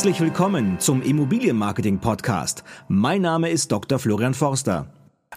Herzlich 0.00 0.22
willkommen 0.22 0.78
zum 0.80 1.02
Immobilienmarketing 1.02 1.98
Podcast. 1.98 2.64
Mein 2.88 3.20
Name 3.20 3.50
ist 3.50 3.70
Dr. 3.70 3.98
Florian 3.98 4.32
Forster. 4.32 4.86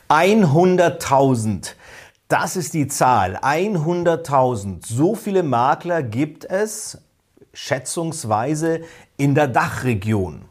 100.000. 0.08 1.74
Das 2.30 2.56
ist 2.56 2.74
die 2.74 2.88
Zahl. 2.88 3.36
100.000. 3.36 4.78
So 4.88 5.16
viele 5.16 5.44
Makler 5.44 6.02
gibt 6.02 6.46
es 6.46 6.98
schätzungsweise 7.54 8.80
in 9.18 9.36
der 9.36 9.50
Dachregion. 9.50 10.44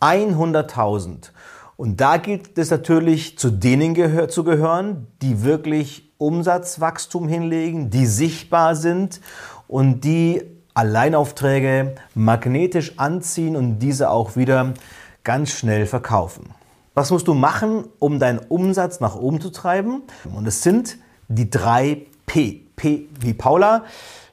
100.000. 0.00 1.30
Und 1.76 2.00
da 2.00 2.16
gilt 2.16 2.58
es 2.58 2.72
natürlich 2.72 3.38
zu 3.38 3.50
denen 3.50 3.94
gehör 3.94 4.28
zu 4.28 4.42
gehören, 4.42 5.06
die 5.22 5.44
wirklich 5.44 6.10
Umsatzwachstum 6.18 7.28
hinlegen, 7.28 7.88
die 7.88 8.06
sichtbar 8.06 8.74
sind 8.74 9.20
und 9.68 10.00
die 10.00 10.59
Alleinaufträge 10.74 11.94
magnetisch 12.14 12.98
anziehen 12.98 13.56
und 13.56 13.78
diese 13.78 14.10
auch 14.10 14.36
wieder 14.36 14.74
ganz 15.24 15.50
schnell 15.50 15.86
verkaufen. 15.86 16.50
Was 16.94 17.10
musst 17.10 17.28
du 17.28 17.34
machen, 17.34 17.84
um 17.98 18.18
deinen 18.18 18.38
Umsatz 18.38 19.00
nach 19.00 19.14
oben 19.14 19.40
zu 19.40 19.50
treiben? 19.50 20.02
Und 20.34 20.46
es 20.46 20.62
sind 20.62 20.98
die 21.28 21.50
drei 21.50 22.06
P. 22.26 22.62
P 22.76 23.06
wie 23.20 23.34
Paula, 23.34 23.84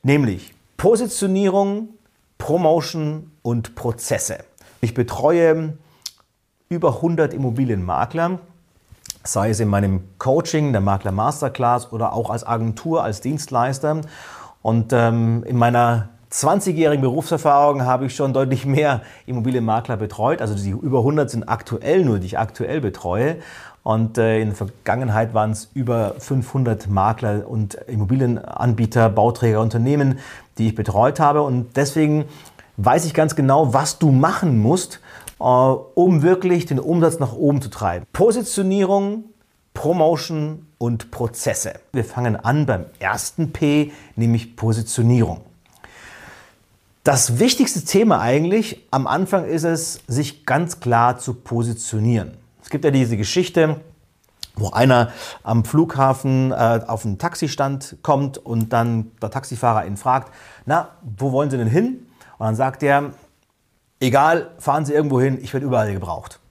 nämlich 0.03 0.53
Positionierung, 0.77 1.89
Promotion 2.37 3.31
und 3.41 3.75
Prozesse. 3.75 4.39
Ich 4.79 4.93
betreue 4.93 5.77
über 6.69 6.95
100 6.95 7.33
Immobilienmakler, 7.33 8.39
sei 9.23 9.49
es 9.49 9.59
in 9.59 9.67
meinem 9.67 10.01
Coaching, 10.17 10.71
der 10.71 10.81
Makler 10.81 11.11
Masterclass 11.11 11.91
oder 11.91 12.13
auch 12.13 12.29
als 12.29 12.45
Agentur, 12.45 13.03
als 13.03 13.21
Dienstleister. 13.21 14.01
Und 14.61 14.93
ähm, 14.93 15.43
in 15.45 15.57
meiner 15.57 16.09
20-jährigen 16.37 17.01
Berufserfahrung 17.01 17.83
habe 17.83 18.05
ich 18.05 18.15
schon 18.15 18.31
deutlich 18.31 18.63
mehr 18.63 19.01
Immobilienmakler 19.25 19.97
betreut. 19.97 20.39
Also 20.39 20.53
die 20.53 20.69
über 20.69 20.99
100 20.99 21.31
sind 21.31 21.49
aktuell 21.49 22.05
nur, 22.05 22.19
die 22.19 22.27
ich 22.27 22.37
aktuell 22.37 22.79
betreue. 22.79 23.37
Und 23.81 24.19
äh, 24.19 24.39
in 24.39 24.49
der 24.49 24.55
Vergangenheit 24.55 25.33
waren 25.33 25.49
es 25.49 25.71
über 25.73 26.13
500 26.19 26.89
Makler 26.89 27.49
und 27.49 27.73
Immobilienanbieter, 27.87 29.09
Bauträger, 29.09 29.61
Unternehmen, 29.61 30.19
die 30.59 30.67
ich 30.67 30.75
betreut 30.75 31.19
habe. 31.19 31.41
Und 31.41 31.75
deswegen 31.75 32.25
weiß 32.75 33.05
ich 33.05 33.15
ganz 33.15 33.35
genau, 33.35 33.73
was 33.73 33.97
du 33.97 34.11
machen 34.11 34.59
musst, 34.59 34.99
äh, 35.39 35.43
um 35.43 36.21
wirklich 36.21 36.67
den 36.67 36.79
Umsatz 36.79 37.17
nach 37.17 37.33
oben 37.33 37.63
zu 37.63 37.69
treiben. 37.69 38.05
Positionierung, 38.13 39.23
Promotion 39.73 40.67
und 40.77 41.09
Prozesse. 41.09 41.79
Wir 41.93 42.05
fangen 42.05 42.35
an 42.35 42.67
beim 42.67 42.85
ersten 42.99 43.53
P, 43.53 43.91
nämlich 44.15 44.55
Positionierung. 44.55 45.41
Das 47.07 47.39
wichtigste 47.39 47.85
Thema 47.85 48.19
eigentlich 48.19 48.85
am 48.91 49.07
Anfang 49.07 49.45
ist 49.45 49.63
es, 49.63 50.01
sich 50.09 50.45
ganz 50.45 50.81
klar 50.81 51.17
zu 51.17 51.35
positionieren. 51.35 52.33
Es 52.61 52.69
gibt 52.69 52.83
ja 52.83 52.91
diese 52.91 53.15
Geschichte, 53.15 53.79
wo 54.57 54.71
einer 54.71 55.13
am 55.41 55.63
Flughafen 55.63 56.51
äh, 56.51 56.81
auf 56.85 57.05
einen 57.05 57.17
Taxistand 57.17 57.95
kommt 58.01 58.37
und 58.37 58.73
dann 58.73 59.11
der 59.21 59.29
Taxifahrer 59.29 59.85
ihn 59.85 59.95
fragt, 59.95 60.33
na, 60.65 60.89
wo 61.17 61.31
wollen 61.31 61.49
Sie 61.49 61.55
denn 61.55 61.69
hin? 61.69 62.05
Und 62.39 62.45
dann 62.45 62.57
sagt 62.57 62.83
er, 62.83 63.11
egal, 64.01 64.51
fahren 64.59 64.83
Sie 64.83 64.91
irgendwo 64.91 65.21
hin, 65.21 65.39
ich 65.41 65.53
werde 65.53 65.65
überall 65.65 65.93
gebraucht. 65.93 66.41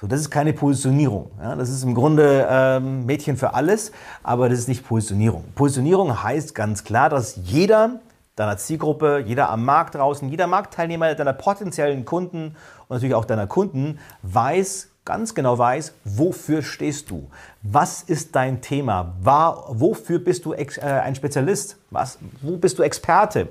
So, 0.00 0.06
das 0.06 0.20
ist 0.20 0.30
keine 0.30 0.52
Positionierung. 0.52 1.32
Ja, 1.42 1.56
das 1.56 1.70
ist 1.70 1.82
im 1.82 1.92
Grunde 1.92 2.46
ähm, 2.48 3.04
Mädchen 3.04 3.36
für 3.36 3.54
alles, 3.54 3.90
aber 4.22 4.48
das 4.48 4.60
ist 4.60 4.68
nicht 4.68 4.86
Positionierung. 4.86 5.42
Positionierung 5.56 6.22
heißt 6.22 6.54
ganz 6.54 6.84
klar, 6.84 7.10
dass 7.10 7.34
jeder 7.42 7.98
deiner 8.36 8.56
Zielgruppe, 8.56 9.22
jeder 9.24 9.50
am 9.50 9.64
Markt 9.64 9.94
draußen, 9.94 10.28
jeder 10.28 10.46
Marktteilnehmer, 10.46 11.14
deiner 11.14 11.32
potenziellen 11.32 12.04
Kunden 12.04 12.56
und 12.88 12.90
natürlich 12.90 13.14
auch 13.14 13.24
deiner 13.24 13.46
Kunden 13.46 13.98
weiß, 14.22 14.88
ganz 15.04 15.34
genau 15.34 15.58
weiß, 15.58 15.94
wofür 16.04 16.62
stehst 16.62 17.10
du? 17.10 17.30
Was 17.62 18.02
ist 18.02 18.34
dein 18.34 18.60
Thema? 18.60 19.14
War, 19.20 19.66
wofür 19.68 20.18
bist 20.18 20.44
du 20.44 20.52
ex, 20.54 20.78
äh, 20.78 20.82
ein 20.82 21.14
Spezialist? 21.14 21.76
Was, 21.90 22.18
wo 22.40 22.56
bist 22.56 22.78
du 22.78 22.82
Experte? 22.82 23.48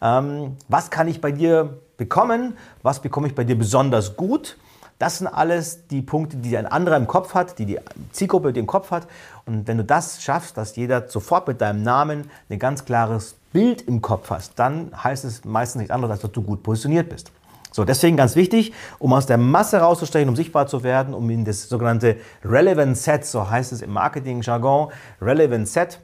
Ähm, 0.00 0.56
was 0.68 0.90
kann 0.90 1.08
ich 1.08 1.20
bei 1.20 1.32
dir 1.32 1.78
bekommen? 1.96 2.56
Was 2.82 3.00
bekomme 3.00 3.26
ich 3.26 3.34
bei 3.34 3.44
dir 3.44 3.58
besonders 3.58 4.16
gut? 4.16 4.56
Das 4.98 5.18
sind 5.18 5.26
alles 5.26 5.88
die 5.88 6.00
Punkte, 6.00 6.36
die 6.36 6.56
ein 6.56 6.66
anderer 6.66 6.96
im 6.96 7.08
Kopf 7.08 7.34
hat, 7.34 7.58
die 7.58 7.66
die 7.66 7.80
Zielgruppe 8.12 8.50
im 8.50 8.68
Kopf 8.68 8.92
hat. 8.92 9.08
Und 9.46 9.66
wenn 9.66 9.78
du 9.78 9.84
das 9.84 10.22
schaffst, 10.22 10.56
dass 10.56 10.76
jeder 10.76 11.08
sofort 11.08 11.48
mit 11.48 11.60
deinem 11.60 11.82
Namen 11.82 12.30
ein 12.48 12.58
ganz 12.60 12.84
klares 12.84 13.34
Bild 13.52 13.82
im 13.82 14.00
Kopf 14.00 14.30
hast, 14.30 14.58
dann 14.58 14.90
heißt 15.02 15.24
es 15.24 15.44
meistens 15.44 15.80
nichts 15.80 15.92
anderes, 15.92 16.12
als 16.12 16.22
dass 16.22 16.32
du 16.32 16.42
gut 16.42 16.62
positioniert 16.62 17.08
bist. 17.08 17.32
So, 17.70 17.84
deswegen 17.84 18.18
ganz 18.18 18.36
wichtig, 18.36 18.72
um 18.98 19.14
aus 19.14 19.24
der 19.24 19.38
Masse 19.38 19.78
rauszustechen, 19.78 20.28
um 20.28 20.36
sichtbar 20.36 20.66
zu 20.66 20.82
werden, 20.82 21.14
um 21.14 21.28
in 21.30 21.44
das 21.44 21.68
sogenannte 21.68 22.16
Relevant 22.44 22.98
Set, 22.98 23.24
so 23.24 23.48
heißt 23.48 23.72
es 23.72 23.80
im 23.80 23.92
Marketing-Jargon, 23.92 24.88
Relevant 25.22 25.66
Set, 25.68 25.98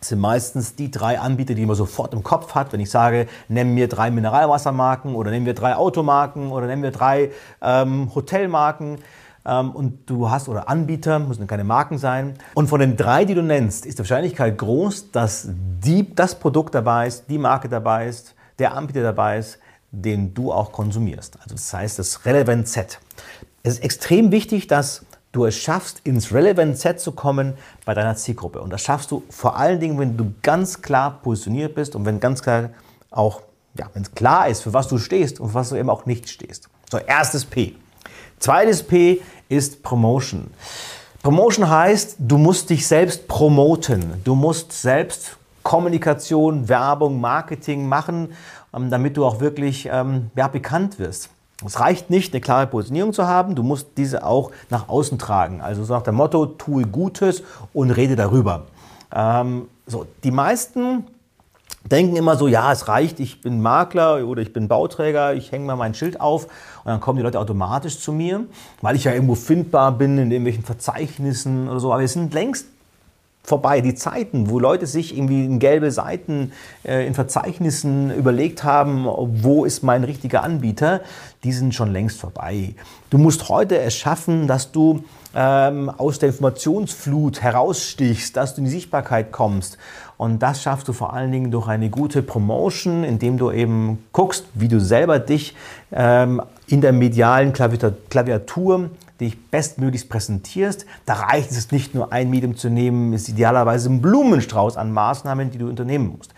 sind 0.00 0.18
meistens 0.18 0.74
die 0.74 0.90
drei 0.90 1.20
Anbieter, 1.20 1.54
die 1.54 1.66
man 1.66 1.76
sofort 1.76 2.14
im 2.14 2.22
Kopf 2.22 2.54
hat. 2.54 2.72
Wenn 2.72 2.80
ich 2.80 2.90
sage, 2.90 3.28
nennen 3.48 3.76
wir 3.76 3.86
drei 3.86 4.10
Mineralwassermarken 4.10 5.14
oder 5.14 5.30
nehmen 5.30 5.46
wir 5.46 5.54
drei 5.54 5.76
Automarken 5.76 6.50
oder 6.50 6.66
nennen 6.66 6.82
wir 6.82 6.90
drei 6.90 7.30
ähm, 7.60 8.12
Hotelmarken, 8.14 8.98
und 9.42 10.00
du 10.06 10.30
hast 10.30 10.48
oder 10.48 10.68
Anbieter, 10.68 11.18
müssen 11.18 11.46
keine 11.46 11.64
Marken 11.64 11.98
sein. 11.98 12.34
Und 12.54 12.68
von 12.68 12.80
den 12.80 12.96
drei, 12.96 13.24
die 13.24 13.34
du 13.34 13.42
nennst, 13.42 13.86
ist 13.86 13.98
die 13.98 14.00
Wahrscheinlichkeit 14.00 14.58
groß, 14.58 15.12
dass 15.12 15.48
die, 15.48 16.14
das 16.14 16.34
Produkt 16.38 16.74
dabei 16.74 17.06
ist, 17.06 17.24
die 17.30 17.38
Marke 17.38 17.68
dabei 17.68 18.06
ist, 18.06 18.34
der 18.58 18.74
Anbieter 18.74 19.02
dabei 19.02 19.38
ist, 19.38 19.58
den 19.90 20.34
du 20.34 20.52
auch 20.52 20.72
konsumierst. 20.72 21.38
Also 21.40 21.54
das 21.54 21.72
heißt 21.72 21.98
das 21.98 22.24
Relevant 22.26 22.68
Set. 22.68 23.00
Es 23.62 23.74
ist 23.74 23.84
extrem 23.84 24.30
wichtig, 24.30 24.66
dass 24.66 25.04
du 25.32 25.46
es 25.46 25.56
schaffst, 25.56 26.00
ins 26.04 26.32
Relevant 26.32 26.76
Set 26.76 27.00
zu 27.00 27.12
kommen 27.12 27.54
bei 27.84 27.94
deiner 27.94 28.16
Zielgruppe. 28.16 28.60
Und 28.60 28.70
das 28.70 28.82
schaffst 28.82 29.10
du 29.10 29.22
vor 29.30 29.56
allen 29.56 29.80
Dingen, 29.80 29.98
wenn 29.98 30.16
du 30.16 30.34
ganz 30.42 30.82
klar 30.82 31.20
positioniert 31.22 31.74
bist 31.74 31.94
und 31.94 32.04
wenn 32.04 32.20
ganz 32.20 32.42
klar 32.42 32.70
auch, 33.10 33.42
ja, 33.74 33.88
wenn 33.94 34.02
es 34.02 34.12
klar 34.14 34.48
ist, 34.48 34.62
für 34.62 34.72
was 34.72 34.88
du 34.88 34.98
stehst 34.98 35.40
und 35.40 35.50
für 35.50 35.54
was 35.54 35.70
du 35.70 35.76
eben 35.76 35.90
auch 35.90 36.06
nicht 36.06 36.28
stehst. 36.28 36.68
So, 36.90 36.98
erstes 36.98 37.44
P. 37.44 37.76
Zweites 38.38 38.82
P 38.82 39.20
ist 39.48 39.82
Promotion. 39.82 40.50
Promotion 41.22 41.68
heißt, 41.68 42.16
du 42.18 42.38
musst 42.38 42.70
dich 42.70 42.86
selbst 42.86 43.28
promoten. 43.28 44.22
Du 44.24 44.34
musst 44.34 44.72
selbst 44.72 45.36
Kommunikation, 45.62 46.68
Werbung, 46.68 47.20
Marketing 47.20 47.86
machen, 47.86 48.32
ähm, 48.74 48.90
damit 48.90 49.16
du 49.16 49.26
auch 49.26 49.40
wirklich 49.40 49.88
ähm, 49.92 50.30
ja, 50.34 50.48
bekannt 50.48 50.98
wirst. 50.98 51.28
Es 51.64 51.78
reicht 51.78 52.08
nicht, 52.08 52.32
eine 52.32 52.40
klare 52.40 52.66
Positionierung 52.66 53.12
zu 53.12 53.26
haben, 53.26 53.54
du 53.54 53.62
musst 53.62 53.88
diese 53.98 54.24
auch 54.24 54.50
nach 54.70 54.88
außen 54.88 55.18
tragen. 55.18 55.60
Also 55.60 55.84
so 55.84 55.92
nach 55.92 56.02
dem 56.02 56.14
Motto, 56.14 56.46
tue 56.46 56.84
Gutes 56.84 57.42
und 57.74 57.90
rede 57.90 58.16
darüber. 58.16 58.66
Ähm, 59.14 59.68
so, 59.86 60.06
die 60.24 60.30
meisten 60.30 61.04
denken 61.84 62.16
immer 62.16 62.36
so, 62.36 62.46
ja, 62.46 62.72
es 62.72 62.88
reicht, 62.88 63.20
ich 63.20 63.40
bin 63.40 63.60
Makler 63.60 64.26
oder 64.26 64.42
ich 64.42 64.52
bin 64.52 64.68
Bauträger, 64.68 65.34
ich 65.34 65.52
hänge 65.52 65.66
mal 65.66 65.76
mein 65.76 65.94
Schild 65.94 66.20
auf 66.20 66.44
und 66.44 66.86
dann 66.86 67.00
kommen 67.00 67.16
die 67.16 67.22
Leute 67.22 67.38
automatisch 67.38 67.98
zu 67.98 68.12
mir, 68.12 68.44
weil 68.82 68.96
ich 68.96 69.04
ja 69.04 69.12
irgendwo 69.12 69.34
findbar 69.34 69.92
bin 69.92 70.18
in 70.18 70.30
irgendwelchen 70.30 70.64
Verzeichnissen 70.64 71.68
oder 71.68 71.80
so. 71.80 71.92
Aber 71.92 72.00
wir 72.00 72.08
sind 72.08 72.34
längst 72.34 72.66
vorbei. 73.42 73.80
Die 73.80 73.94
Zeiten, 73.94 74.50
wo 74.50 74.58
Leute 74.58 74.86
sich 74.86 75.16
irgendwie 75.16 75.44
in 75.44 75.58
gelbe 75.58 75.90
Seiten 75.90 76.52
äh, 76.84 77.06
in 77.06 77.14
Verzeichnissen 77.14 78.14
überlegt 78.14 78.64
haben, 78.64 79.06
wo 79.06 79.64
ist 79.64 79.82
mein 79.82 80.04
richtiger 80.04 80.42
Anbieter, 80.42 81.00
die 81.42 81.52
sind 81.52 81.74
schon 81.74 81.92
längst 81.92 82.20
vorbei. 82.20 82.74
Du 83.08 83.18
musst 83.18 83.48
heute 83.48 83.78
es 83.78 83.94
schaffen, 83.94 84.46
dass 84.46 84.72
du 84.72 85.04
ähm, 85.34 85.90
aus 85.90 86.18
der 86.18 86.30
Informationsflut 86.30 87.42
herausstichst, 87.42 88.36
dass 88.36 88.54
du 88.54 88.60
in 88.60 88.64
die 88.64 88.70
Sichtbarkeit 88.70 89.32
kommst. 89.32 89.78
Und 90.16 90.40
das 90.40 90.62
schaffst 90.62 90.88
du 90.88 90.92
vor 90.92 91.14
allen 91.14 91.32
Dingen 91.32 91.50
durch 91.50 91.68
eine 91.68 91.88
gute 91.88 92.22
Promotion, 92.22 93.04
indem 93.04 93.38
du 93.38 93.50
eben 93.50 94.04
guckst, 94.12 94.46
wie 94.54 94.68
du 94.68 94.80
selber 94.80 95.18
dich 95.18 95.54
ähm, 95.92 96.42
in 96.66 96.80
der 96.80 96.92
medialen 96.92 97.52
Klaviatur 97.52 98.90
dich 99.20 99.50
bestmöglichst 99.50 100.08
präsentierst. 100.08 100.86
Da 101.06 101.14
reicht 101.14 101.50
es 101.50 101.72
nicht 101.72 101.94
nur 101.94 102.12
ein 102.12 102.30
Medium 102.30 102.56
zu 102.56 102.68
nehmen, 102.68 103.12
ist 103.12 103.28
idealerweise 103.28 103.90
ein 103.90 104.00
Blumenstrauß 104.00 104.76
an 104.76 104.92
Maßnahmen, 104.92 105.50
die 105.50 105.58
du 105.58 105.68
unternehmen 105.68 106.16
musst. 106.16 106.34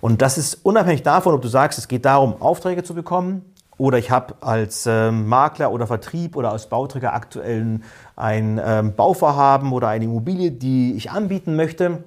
Und 0.00 0.20
das 0.20 0.36
ist 0.36 0.54
unabhängig 0.64 1.02
davon, 1.04 1.34
ob 1.34 1.42
du 1.42 1.48
sagst, 1.48 1.78
es 1.78 1.88
geht 1.88 2.04
darum, 2.04 2.40
Aufträge 2.40 2.82
zu 2.82 2.94
bekommen 2.94 3.44
oder 3.78 3.98
ich 3.98 4.10
habe 4.10 4.34
als 4.40 4.86
ähm, 4.86 5.28
Makler 5.28 5.72
oder 5.72 5.86
Vertrieb 5.86 6.36
oder 6.36 6.52
als 6.52 6.68
Bauträger 6.68 7.14
aktuell 7.14 7.80
ein 8.16 8.60
ähm, 8.64 8.94
Bauvorhaben 8.94 9.72
oder 9.72 9.88
eine 9.88 10.04
Immobilie, 10.04 10.52
die 10.52 10.94
ich 10.94 11.10
anbieten 11.10 11.56
möchte. 11.56 12.04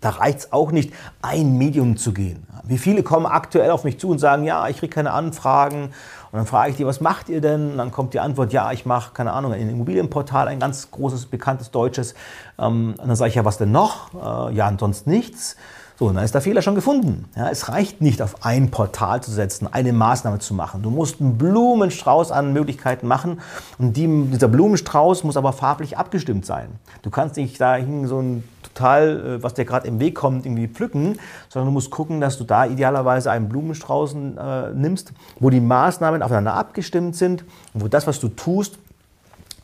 Da 0.00 0.10
reicht 0.10 0.38
es 0.38 0.52
auch 0.52 0.72
nicht, 0.72 0.92
ein 1.22 1.56
Medium 1.56 1.96
zu 1.96 2.12
gehen. 2.12 2.46
Wie 2.64 2.78
viele 2.78 3.02
kommen 3.02 3.26
aktuell 3.26 3.70
auf 3.70 3.84
mich 3.84 3.98
zu 3.98 4.08
und 4.08 4.18
sagen, 4.18 4.44
ja, 4.44 4.68
ich 4.68 4.78
kriege 4.78 4.92
keine 4.92 5.12
Anfragen. 5.12 5.92
Und 6.32 6.38
dann 6.38 6.46
frage 6.46 6.70
ich 6.70 6.76
die, 6.76 6.86
was 6.86 7.02
macht 7.02 7.28
ihr 7.28 7.42
denn? 7.42 7.72
Und 7.72 7.78
dann 7.78 7.92
kommt 7.92 8.14
die 8.14 8.20
Antwort, 8.20 8.54
ja, 8.54 8.72
ich 8.72 8.86
mache, 8.86 9.12
keine 9.12 9.32
Ahnung, 9.32 9.52
ein 9.52 9.68
Immobilienportal, 9.68 10.48
ein 10.48 10.58
ganz 10.58 10.90
großes, 10.90 11.26
bekanntes 11.26 11.70
deutsches. 11.70 12.14
Ähm, 12.58 12.94
und 12.96 13.06
dann 13.06 13.16
sage 13.16 13.28
ich, 13.28 13.34
ja, 13.34 13.44
was 13.44 13.58
denn 13.58 13.70
noch? 13.70 14.14
Äh, 14.14 14.54
ja, 14.54 14.66
ansonsten 14.66 15.10
nichts. 15.10 15.56
So, 15.98 16.10
dann 16.10 16.24
ist 16.24 16.34
der 16.34 16.40
Fehler 16.40 16.62
schon 16.62 16.74
gefunden. 16.74 17.26
Ja, 17.36 17.50
es 17.50 17.68
reicht 17.68 18.00
nicht, 18.00 18.22
auf 18.22 18.46
ein 18.46 18.70
Portal 18.70 19.22
zu 19.22 19.30
setzen, 19.30 19.68
eine 19.70 19.92
Maßnahme 19.92 20.38
zu 20.38 20.54
machen. 20.54 20.82
Du 20.82 20.88
musst 20.88 21.20
einen 21.20 21.36
Blumenstrauß 21.36 22.32
an 22.32 22.54
Möglichkeiten 22.54 23.06
machen 23.06 23.40
und 23.78 23.96
die, 23.96 24.08
dieser 24.32 24.48
Blumenstrauß 24.48 25.22
muss 25.24 25.36
aber 25.36 25.52
farblich 25.52 25.98
abgestimmt 25.98 26.46
sein. 26.46 26.70
Du 27.02 27.10
kannst 27.10 27.36
nicht 27.36 27.60
dahin 27.60 28.06
so 28.06 28.20
ein 28.20 28.42
total, 28.74 29.36
äh, 29.38 29.42
was 29.42 29.54
dir 29.54 29.64
gerade 29.64 29.86
im 29.86 30.00
Weg 30.00 30.14
kommt, 30.14 30.46
irgendwie 30.46 30.68
pflücken, 30.68 31.18
sondern 31.48 31.68
du 31.68 31.72
musst 31.72 31.90
gucken, 31.90 32.20
dass 32.20 32.38
du 32.38 32.44
da 32.44 32.66
idealerweise 32.66 33.30
einen 33.30 33.48
Blumenstrauß 33.48 34.14
äh, 34.14 34.70
nimmst, 34.74 35.12
wo 35.40 35.50
die 35.50 35.60
Maßnahmen 35.60 36.22
aufeinander 36.22 36.54
abgestimmt 36.54 37.16
sind, 37.16 37.44
wo 37.74 37.88
das, 37.88 38.06
was 38.06 38.20
du 38.20 38.28
tust, 38.28 38.78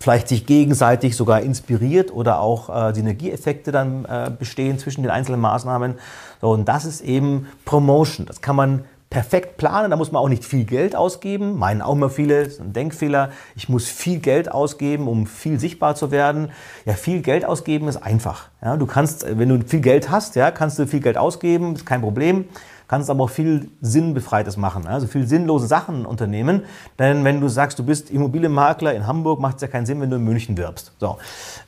vielleicht 0.01 0.29
sich 0.29 0.47
gegenseitig 0.47 1.17
sogar 1.17 1.41
inspiriert 1.41 2.13
oder 2.13 2.41
auch 2.41 2.69
äh, 2.69 2.95
Synergieeffekte 2.95 3.73
dann 3.73 4.05
äh, 4.05 4.31
bestehen 4.37 4.79
zwischen 4.79 5.03
den 5.03 5.11
einzelnen 5.11 5.41
Maßnahmen. 5.41 5.95
So, 6.41 6.51
und 6.51 6.67
das 6.69 6.85
ist 6.85 7.01
eben 7.01 7.49
Promotion. 7.65 8.27
Das 8.27 8.41
kann 8.41 8.57
man 8.57 8.85
perfekt 9.11 9.57
planen, 9.57 9.91
da 9.91 9.97
muss 9.97 10.13
man 10.13 10.23
auch 10.23 10.29
nicht 10.29 10.45
viel 10.45 10.65
Geld 10.65 10.95
ausgeben. 10.95 11.57
Meinen 11.59 11.81
auch 11.81 11.95
immer 11.95 12.11
viele, 12.11 12.45
das 12.45 12.55
ist 12.55 12.61
ein 12.61 12.73
Denkfehler. 12.73 13.31
Ich 13.57 13.69
muss 13.69 13.89
viel 13.89 14.19
Geld 14.19 14.53
ausgeben, 14.53 15.09
um 15.09 15.27
viel 15.27 15.59
sichtbar 15.59 15.95
zu 15.95 16.11
werden. 16.11 16.51
Ja, 16.85 16.93
viel 16.93 17.23
Geld 17.23 17.45
ausgeben 17.45 17.89
ist 17.89 17.97
einfach. 17.97 18.49
Ja, 18.63 18.77
du 18.77 18.87
kannst, 18.87 19.27
wenn 19.39 19.49
du 19.49 19.67
viel 19.67 19.81
Geld 19.81 20.11
hast, 20.11 20.37
ja, 20.37 20.51
kannst 20.51 20.79
du 20.79 20.87
viel 20.87 21.01
Geld 21.01 21.17
ausgeben, 21.17 21.75
ist 21.75 21.87
kein 21.87 22.03
Problem 22.03 22.45
kannst 22.89 23.11
aber 23.11 23.25
auch 23.25 23.31
viel 23.31 23.71
Sinnbefreites 23.81 24.57
machen, 24.57 24.87
also 24.87 25.07
viel 25.07 25.27
sinnlose 25.27 25.67
Sachen 25.67 26.07
unternehmen. 26.07 26.65
Denn 26.99 27.23
wenn 27.25 27.41
du 27.41 27.49
sagst, 27.49 27.79
du 27.79 27.85
bist 27.85 28.11
Immobilienmakler 28.11 28.95
in 28.95 29.07
Hamburg, 29.07 29.41
macht 29.41 29.57
es 29.57 29.63
ja 29.63 29.69
keinen 29.69 29.87
Sinn, 29.87 30.01
wenn 30.01 30.11
du 30.11 30.17
in 30.17 30.25
München 30.25 30.57
wirbst. 30.57 30.93
So. 30.99 31.19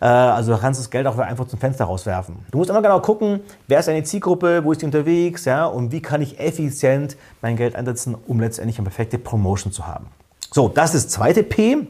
Äh, 0.00 0.06
also 0.06 0.56
kannst 0.56 0.80
du 0.80 0.82
das 0.82 0.90
Geld 0.90 1.06
auch 1.06 1.18
einfach 1.18 1.46
zum 1.46 1.58
Fenster 1.58 1.84
rauswerfen. 1.84 2.36
Du 2.50 2.58
musst 2.58 2.70
immer 2.70 2.82
genau 2.82 3.00
gucken, 3.00 3.40
wer 3.68 3.80
ist 3.80 3.88
deine 3.88 4.02
Zielgruppe, 4.02 4.64
wo 4.64 4.72
ist 4.72 4.80
die 4.80 4.86
unterwegs, 4.86 5.44
ja, 5.44 5.66
und 5.66 5.92
wie 5.92 6.00
kann 6.00 6.22
ich 6.22 6.40
effizient 6.40 7.16
mein 7.42 7.56
Geld 7.56 7.76
einsetzen, 7.76 8.16
um 8.26 8.40
letztendlich 8.40 8.78
eine 8.78 8.88
perfekte 8.88 9.18
Promotion 9.18 9.72
zu 9.72 9.86
haben. 9.86 10.06
So, 10.50 10.68
das 10.68 10.94
ist 10.94 11.06
das 11.06 11.12
zweite 11.12 11.42
P. 11.42 11.86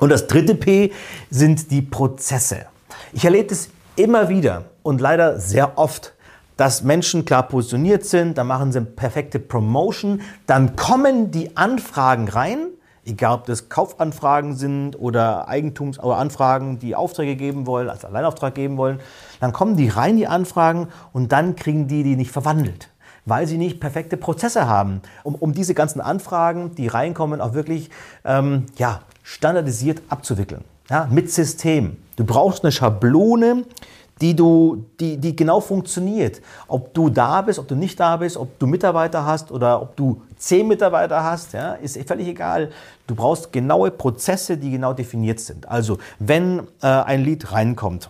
Und 0.00 0.08
das 0.08 0.26
dritte 0.26 0.54
P 0.54 0.92
sind 1.30 1.70
die 1.70 1.82
Prozesse. 1.82 2.66
Ich 3.12 3.24
erlebe 3.24 3.48
das 3.48 3.68
immer 3.96 4.28
wieder 4.28 4.64
und 4.82 5.00
leider 5.00 5.38
sehr 5.38 5.78
oft, 5.78 6.13
dass 6.56 6.82
Menschen 6.82 7.24
klar 7.24 7.44
positioniert 7.44 8.04
sind, 8.04 8.38
dann 8.38 8.46
machen 8.46 8.72
sie 8.72 8.78
eine 8.78 8.86
perfekte 8.86 9.38
Promotion, 9.38 10.20
dann 10.46 10.76
kommen 10.76 11.30
die 11.30 11.56
Anfragen 11.56 12.28
rein, 12.28 12.68
egal 13.04 13.34
ob 13.34 13.46
das 13.46 13.68
Kaufanfragen 13.68 14.56
sind 14.56 14.98
oder 14.98 15.48
Eigentums- 15.48 15.98
oder 15.98 16.16
Anfragen, 16.16 16.78
die 16.78 16.96
Aufträge 16.96 17.36
geben 17.36 17.66
wollen, 17.66 17.88
als 17.88 18.04
Alleinauftrag 18.04 18.54
geben 18.54 18.76
wollen, 18.76 19.00
dann 19.40 19.52
kommen 19.52 19.76
die 19.76 19.88
rein, 19.88 20.16
die 20.16 20.26
Anfragen, 20.26 20.88
und 21.12 21.32
dann 21.32 21.56
kriegen 21.56 21.86
die 21.86 22.02
die 22.02 22.16
nicht 22.16 22.30
verwandelt, 22.30 22.88
weil 23.26 23.46
sie 23.46 23.58
nicht 23.58 23.80
perfekte 23.80 24.16
Prozesse 24.16 24.68
haben, 24.68 25.02
um, 25.22 25.34
um 25.34 25.52
diese 25.52 25.74
ganzen 25.74 26.00
Anfragen, 26.00 26.74
die 26.76 26.86
reinkommen, 26.86 27.40
auch 27.40 27.54
wirklich 27.54 27.90
ähm, 28.24 28.66
ja, 28.76 29.00
standardisiert 29.22 30.02
abzuwickeln, 30.08 30.62
ja, 30.88 31.08
mit 31.10 31.30
System. 31.30 31.96
Du 32.16 32.24
brauchst 32.24 32.64
eine 32.64 32.72
Schablone, 32.72 33.64
die, 34.24 34.34
du, 34.34 34.86
die, 34.98 35.18
die 35.18 35.36
genau 35.36 35.60
funktioniert. 35.60 36.40
Ob 36.66 36.94
du 36.94 37.10
da 37.10 37.42
bist, 37.42 37.58
ob 37.58 37.68
du 37.68 37.74
nicht 37.74 38.00
da 38.00 38.16
bist, 38.16 38.38
ob 38.38 38.58
du 38.58 38.66
Mitarbeiter 38.66 39.26
hast 39.26 39.52
oder 39.52 39.82
ob 39.82 39.96
du 39.96 40.22
zehn 40.38 40.66
Mitarbeiter 40.66 41.22
hast, 41.22 41.52
ja, 41.52 41.74
ist 41.74 42.02
völlig 42.08 42.28
egal. 42.28 42.70
Du 43.06 43.14
brauchst 43.14 43.52
genaue 43.52 43.90
Prozesse, 43.90 44.56
die 44.56 44.70
genau 44.70 44.94
definiert 44.94 45.40
sind. 45.40 45.68
Also, 45.68 45.98
wenn 46.18 46.60
äh, 46.80 46.86
ein 46.86 47.22
Lied 47.22 47.52
reinkommt, 47.52 48.08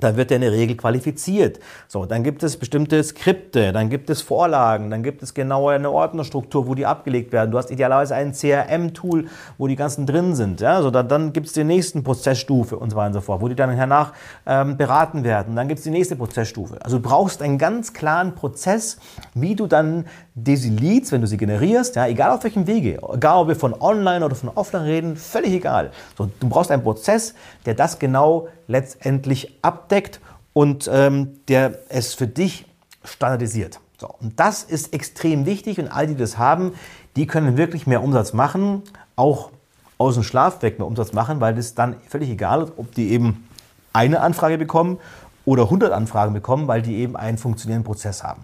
da 0.00 0.16
wird 0.16 0.30
er 0.30 0.36
in 0.36 0.42
der 0.42 0.52
Regel 0.52 0.76
qualifiziert. 0.76 1.60
So, 1.88 2.06
dann 2.06 2.22
gibt 2.22 2.42
es 2.42 2.56
bestimmte 2.56 3.02
Skripte, 3.02 3.72
dann 3.72 3.90
gibt 3.90 4.10
es 4.10 4.22
Vorlagen, 4.22 4.90
dann 4.90 5.02
gibt 5.02 5.22
es 5.22 5.34
genaue 5.34 5.74
eine 5.74 5.90
Ordnerstruktur, 5.90 6.66
wo 6.66 6.74
die 6.74 6.86
abgelegt 6.86 7.32
werden. 7.32 7.50
Du 7.50 7.58
hast 7.58 7.70
idealerweise 7.70 8.14
ein 8.14 8.32
CRM-Tool, 8.32 9.26
wo 9.58 9.66
die 9.66 9.76
ganzen 9.76 10.06
drin 10.06 10.34
sind. 10.34 10.60
Ja, 10.60 10.82
so, 10.82 10.90
dann, 10.90 11.08
dann 11.08 11.32
gibt 11.32 11.46
es 11.46 11.52
die 11.52 11.64
nächsten 11.64 12.02
Prozessstufe 12.02 12.76
und 12.76 12.90
so 12.90 12.96
weiter 12.96 13.08
und 13.08 13.14
so 13.14 13.20
fort, 13.20 13.40
wo 13.40 13.48
die 13.48 13.54
dann 13.54 13.70
hernach 13.70 14.12
ähm, 14.46 14.76
beraten 14.76 15.24
werden. 15.24 15.56
Dann 15.56 15.68
gibt 15.68 15.78
es 15.78 15.84
die 15.84 15.90
nächste 15.90 16.16
Prozessstufe. 16.16 16.78
Also 16.82 16.98
du 16.98 17.02
brauchst 17.02 17.42
einen 17.42 17.58
ganz 17.58 17.92
klaren 17.92 18.34
Prozess, 18.34 18.98
wie 19.34 19.54
du 19.54 19.66
dann 19.66 20.06
diese 20.34 20.68
Leads, 20.68 21.12
wenn 21.12 21.22
du 21.22 21.26
sie 21.26 21.38
generierst, 21.38 21.96
ja, 21.96 22.06
egal 22.06 22.30
auf 22.30 22.44
welchem 22.44 22.66
Wege, 22.66 22.98
egal 23.14 23.38
ob 23.38 23.48
wir 23.48 23.56
von 23.56 23.74
online 23.80 24.24
oder 24.24 24.34
von 24.34 24.50
offline 24.54 24.82
reden, 24.82 25.16
völlig 25.16 25.52
egal. 25.52 25.92
So, 26.16 26.28
du 26.40 26.48
brauchst 26.48 26.70
einen 26.70 26.82
Prozess, 26.82 27.34
der 27.64 27.74
das 27.74 27.98
genau 27.98 28.48
letztendlich 28.68 29.58
abdeckt 29.86 30.20
und 30.52 30.90
ähm, 30.92 31.38
der 31.48 31.78
es 31.88 32.14
für 32.14 32.26
dich 32.26 32.66
standardisiert. 33.04 33.80
So, 33.98 34.08
und 34.20 34.38
das 34.38 34.62
ist 34.64 34.92
extrem 34.92 35.46
wichtig 35.46 35.78
und 35.78 35.88
all 35.88 36.06
die 36.06 36.16
das 36.16 36.38
haben, 36.38 36.72
die 37.14 37.26
können 37.26 37.56
wirklich 37.56 37.86
mehr 37.86 38.02
Umsatz 38.02 38.32
machen, 38.32 38.82
auch 39.14 39.50
aus 39.96 40.14
dem 40.14 40.22
Schlaf 40.22 40.60
weg 40.62 40.78
mehr 40.78 40.86
Umsatz 40.86 41.12
machen, 41.12 41.40
weil 41.40 41.54
das 41.54 41.74
dann 41.74 41.96
völlig 42.08 42.28
egal 42.28 42.64
ist, 42.64 42.72
ob 42.76 42.94
die 42.94 43.10
eben 43.10 43.48
eine 43.92 44.20
Anfrage 44.20 44.58
bekommen 44.58 44.98
oder 45.46 45.62
100 45.64 45.92
Anfragen 45.92 46.34
bekommen, 46.34 46.68
weil 46.68 46.82
die 46.82 46.96
eben 46.96 47.16
einen 47.16 47.38
funktionierenden 47.38 47.86
Prozess 47.86 48.22
haben. 48.22 48.42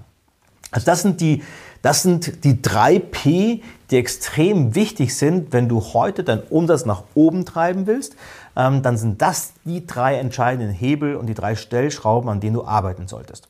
Also 0.73 0.87
das 0.87 1.03
sind 1.03 1.21
die, 1.21 1.45
das 1.83 2.03
sind 2.03 2.45
die 2.45 2.61
drei 2.61 2.99
P, 2.99 3.63
die 3.91 3.97
extrem 3.97 4.75
wichtig 4.75 5.17
sind, 5.17 5.53
wenn 5.53 5.69
du 5.69 5.81
heute 5.81 6.25
deinen 6.25 6.43
Umsatz 6.51 6.85
nach 6.87 7.05
oben 7.15 7.45
treiben 7.45 7.87
willst. 7.87 8.17
Ähm, 8.57 8.83
dann 8.83 8.97
sind 8.97 9.23
das 9.23 9.53
die 9.65 9.87
drei 9.87 10.17
entscheidenden 10.17 10.73
Hebel 10.73 11.15
und 11.15 11.27
die 11.27 11.35
drei 11.35 11.55
Stellschrauben, 11.55 12.29
an 12.29 12.41
denen 12.41 12.55
du 12.55 12.65
arbeiten 12.65 13.07
solltest. 13.07 13.49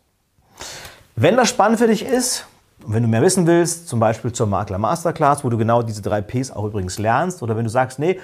Wenn 1.17 1.37
das 1.37 1.49
spannend 1.49 1.79
für 1.79 1.87
dich 1.87 2.05
ist, 2.05 2.47
wenn 2.85 3.03
du 3.03 3.09
mehr 3.09 3.23
wissen 3.23 3.47
willst, 3.47 3.89
zum 3.89 4.01
Beispiel 4.01 4.33
zur 4.33 4.49
Makler 4.49 4.79
Masterclass, 4.79 5.45
wo 5.45 5.51
du 5.51 5.57
genau 5.57 5.83
diese 5.83 6.03
drei 6.03 6.21
Ps 6.21 6.51
auch 6.51 6.65
übrigens 6.65 6.99
lernst, 6.99 7.43
oder 7.43 7.57
wenn 7.57 7.65
du 7.65 7.71
sagst, 7.71 7.99
nee, 7.99 8.19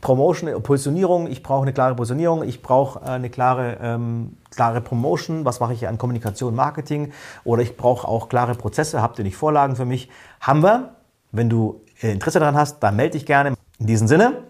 Promotion, 0.00 0.62
Positionierung, 0.62 1.28
ich 1.28 1.42
brauche 1.42 1.62
eine 1.62 1.72
klare 1.72 1.94
Positionierung, 1.94 2.42
ich 2.42 2.62
brauche 2.62 3.00
äh, 3.00 3.10
eine 3.10 3.30
klare, 3.30 3.78
ähm, 3.80 4.36
klare 4.50 4.80
Promotion, 4.80 5.44
was 5.44 5.60
mache 5.60 5.72
ich 5.72 5.88
an 5.88 5.96
Kommunikation, 5.96 6.54
Marketing 6.54 7.12
oder 7.44 7.62
ich 7.62 7.76
brauche 7.76 8.06
auch 8.06 8.28
klare 8.28 8.54
Prozesse, 8.54 9.00
habt 9.00 9.18
ihr 9.18 9.24
nicht 9.24 9.36
Vorlagen 9.36 9.76
für 9.76 9.86
mich? 9.86 10.10
Haben 10.40 10.62
wir. 10.62 10.94
Wenn 11.32 11.48
du 11.48 11.80
äh, 12.02 12.12
Interesse 12.12 12.38
daran 12.38 12.56
hast, 12.56 12.80
dann 12.80 12.96
melde 12.96 13.12
dich 13.12 13.26
gerne. 13.26 13.54
In 13.78 13.86
diesem 13.86 14.08
Sinne, 14.08 14.42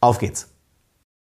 auf 0.00 0.18
geht's. 0.18 0.48